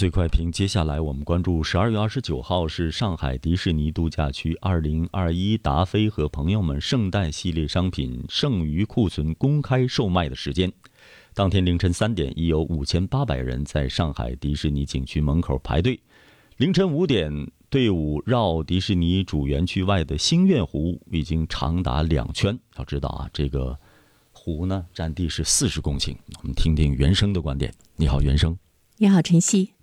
[0.00, 10.72] 最快评，接下来我们关注十二月二十九号是上海迪士尼度假区二零二一达菲和朋友们圣诞系列商品剩余库存公开售卖的时间。
[11.34, 16.00] 当天凌晨三点，已有五千八百人在上海迪士尼景区门口排队。
[16.56, 17.30] 凌晨五点，
[17.68, 22.58] 队伍绕迪士尼主园区外的星愿湖已经长达两圈。
[22.78, 23.78] 要知道啊，这个
[24.32, 26.16] 湖呢占地是四十公顷。
[26.42, 27.70] 我们听听原生的观点。
[27.96, 28.56] 你好，原生。
[28.96, 29.74] 你好，晨曦。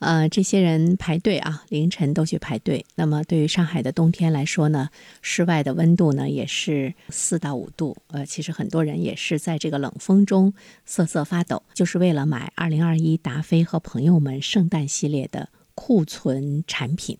[0.00, 2.86] 呃，这些人排队啊，凌晨都去排队。
[2.94, 4.88] 那么对于上海的冬天来说呢，
[5.20, 7.94] 室外的温度呢也是四到五度。
[8.06, 10.54] 呃，其实很多人也是在这个冷风中
[10.86, 17.18] 瑟瑟发抖，就是为了买二零二一达菲和朋友们圣诞系列的库存产品。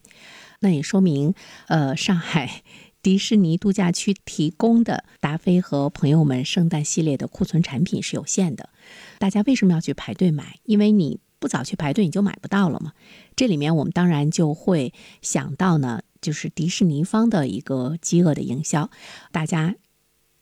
[0.61, 1.35] 那也说明，
[1.69, 2.63] 呃，上海
[3.03, 8.71] 迪士尼度假区提供的达菲和朋友们圣诞系列的库存产品是有限的。
[9.19, 10.59] 大家为什么要去排队买？
[10.65, 11.21] 因为你。
[11.41, 12.93] 不早去排队，你就买不到了嘛。
[13.35, 18.91] 这里面我们当然就会想到呢，就是迪士尼方的一个饥饿的营销，
[19.33, 19.75] 大家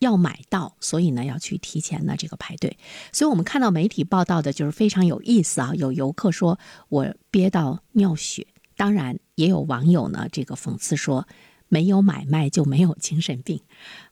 [0.00, 2.76] 要买到，所以呢要去提前呢这个排队。
[3.12, 11.28] 所以我们看到媒体报道的就是非常有意思啊，有游客说我憋到尿血，当然也有网友呢这个讽刺说
[11.68, 13.62] 没有买卖就没有精神病。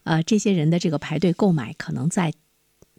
[0.04, 2.32] 呃，这些人的这个排队购买，可能在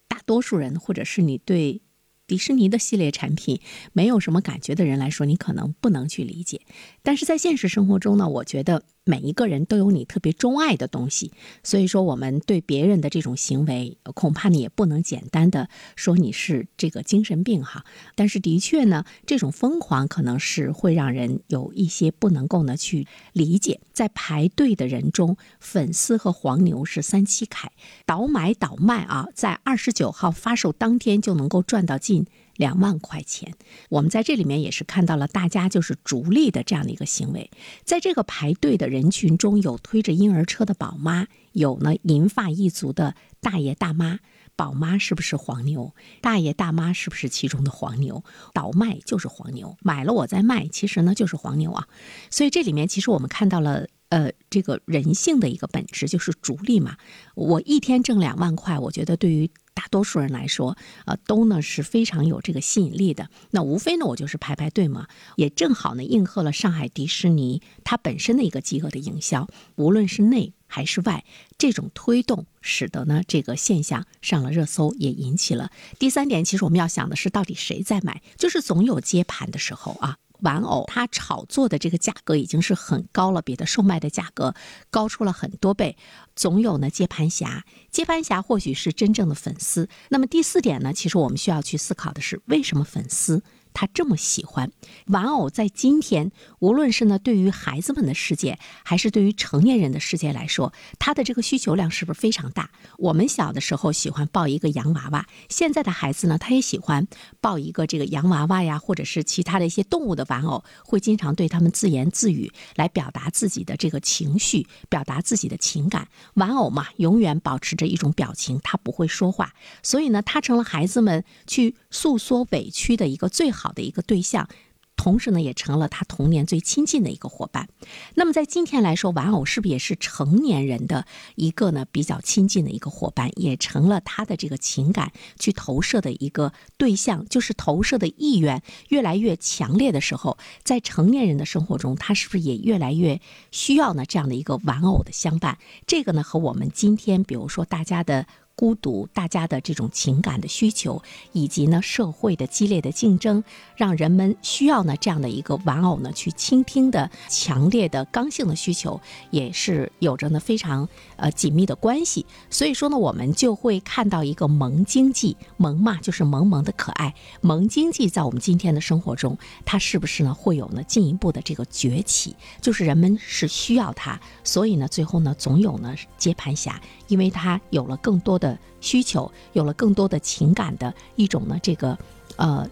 [0.10, 1.82] 大多数人或者是你对。
[2.28, 3.62] 迪士尼的系列产品
[3.94, 6.62] 没有什么感觉的人来说，你可能不能去理解。
[7.02, 11.32] 但是在现实生活中呢，我觉得每一个人都有你特别钟爱的东西，
[11.64, 17.86] 所以说我们对别人的这种行为，恐怕你也不能简单的说你是这个精神病哈。
[18.16, 23.80] 但是的确呢，这种疯狂可能是会让人有一些不能够呢去理解。
[23.94, 27.72] 在排队的人中，粉丝和黄牛是三七开，
[28.06, 32.28] 倒买倒卖啊，在二十九号发售当天就能够赚到近。
[32.58, 33.54] 两万块钱，
[33.90, 37.50] 我们在这里面也是看到了大家就是逐利的这样的一个行为。
[37.86, 44.20] 在这个排队的人群中有推着婴儿车的宝妈，有呢银发一族的大爷大妈。
[44.56, 45.94] 宝妈是不是黄牛？
[46.20, 48.24] 大爷大妈是不是其中的黄牛？
[48.56, 51.88] 倒卖就是黄牛，买了我再卖，其实呢就是黄牛啊。
[52.32, 56.98] 所以这里面其实我们看到了，呃，这个人性的一个本质就是逐利嘛。
[57.36, 59.50] 我一天挣两万块，我觉得对于。
[59.78, 60.76] 大多数人来说，
[61.06, 63.30] 呃，都呢是非常有这个吸引力的。
[63.52, 69.48] 那无非呢，我就是排排队嘛，也正好呢应和了上海迪士尼它本身的一个饥饿的营销。
[69.76, 71.24] 无论是内还是外，
[71.60, 75.70] 这种推动使得呢这个现象上了热搜，也引起了
[76.00, 76.44] 第三点。
[76.44, 78.24] 其实我们要想的是，到底谁在买？
[78.36, 80.18] 就是总有接盘的时候啊。
[80.42, 84.54] 玩偶它炒作的这个价格已经是很高了，比它售卖的价格
[84.90, 85.98] 高出了很多倍。
[86.36, 89.90] 总有呢接盘侠，接盘侠或许是真正的粉丝。
[90.10, 93.44] 那么第四点呢，其实我们需要去思考的是，为什么粉丝？
[93.74, 94.72] 他这么喜欢
[95.08, 102.70] 玩偶，在今天，无论是呢对于孩子们的世界，还是对于成年人的世界来说，他的这个需求量是不是非常大？
[102.98, 107.08] 我们小的时候喜欢抱一个洋娃娃，现在的孩子呢，他也喜欢
[107.40, 116.08] 抱一个这个洋娃娃呀，或者是其他的一些动物的玩偶，会经常对他们自言自语，来表达自己的这个情绪，表达自己的情感。
[116.34, 119.54] 玩偶嘛，永远保持着一种表情，他不会说话，
[119.84, 123.67] 所以呢，他成了孩子们去诉说委屈的一个最好。
[123.68, 124.48] 好的一个对象，
[124.96, 127.68] 同时呢，也成了他童年最亲近的一个伙伴。
[128.16, 131.06] 那么在今天来说，玩偶是不是也是成年人的
[131.36, 137.26] 一个呢比较亲近的一个伙伴，也成了他的这个情感去投射的一个对象？
[137.28, 143.20] 就是投射的意愿越来越强烈的时候，在成年人的生活中，他是不是也越来越
[143.52, 145.58] 需要呢这样的一个玩偶的相伴？
[145.86, 148.26] 这个呢，和我们今天比如说大家的。
[148.58, 151.00] 孤独，大家的这种情感的需求，
[151.32, 153.44] 以及呢社会的激烈的竞争，
[153.76, 162.26] 让人们需要呢这样的一个玩偶呢去倾听的强烈的刚性的需求，也是有着呢非常呃紧密的关系。
[162.50, 172.36] 所以说呢，我们就会看到一个萌经济，萌嘛就是萌萌的可爱，萌经济在我们今天的生活中，它是不是呢会有呢进一步的这个崛起？
[172.60, 178.47] 就是人们是需要它，所以呢最后呢总有呢接盘侠，因为它有了更多的。
[178.48, 181.98] 的需求有了更多的情感的一种呢，这个
[182.38, 182.68] 呃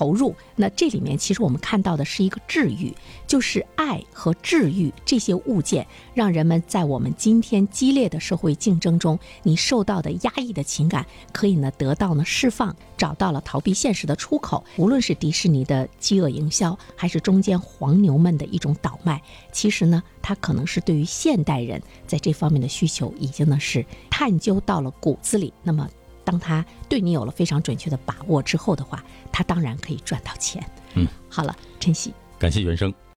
[0.00, 0.34] 投入。
[0.56, 2.90] 那这里面其实我们看到的是一个治愈，
[3.26, 14.64] 就是爱和治愈这些物件，让人们在我们今天激烈的社会竞争中，你受到的压抑的情感可以呢得到呢释放，找到了逃避现实的出口。
[14.78, 19.20] 无论是迪士尼的饥饿营销，还是中间黄牛们的一种倒卖，
[19.52, 25.52] 其实呢，它可能是对于现代人在这方面的需求已经呢是探究到了骨子里。
[25.62, 25.86] 那么。
[26.30, 30.64] 当他对你有了非常准确的把握之后的话，他当然可以赚到钱。
[30.94, 32.94] 嗯，好了，晨曦，感谢原生。